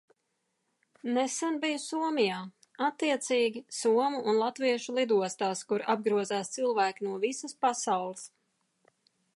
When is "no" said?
7.11-7.15